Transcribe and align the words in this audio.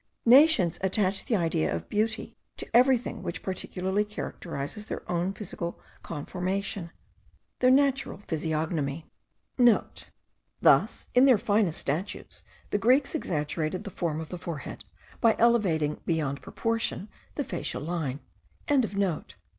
Nations 0.25 0.79
attach 0.81 1.25
the 1.25 1.35
idea 1.35 1.71
of 1.71 1.87
beauty 1.87 2.35
to 2.57 2.65
everything 2.75 3.21
which 3.21 3.43
particularly 3.43 4.03
characterizes 4.03 4.87
their 4.87 5.07
own 5.07 5.31
physical 5.31 5.79
conformation, 6.01 6.89
their 7.59 7.69
national 7.69 8.17
physiognomy.* 8.27 9.05
(* 9.33 9.57
Thus, 10.59 11.07
in 11.13 11.25
their 11.25 11.37
finest 11.37 11.77
statues, 11.77 12.41
the 12.71 12.79
Greeks 12.79 13.13
exaggerated 13.13 13.83
the 13.83 13.91
form 13.91 14.19
of 14.19 14.29
the 14.29 14.39
forehead, 14.39 14.85
by 15.19 15.35
elevating 15.37 16.01
beyond 16.07 16.41
proportion 16.41 17.07
the 17.35 17.43
facial 17.43 17.83
line.) 17.83 18.21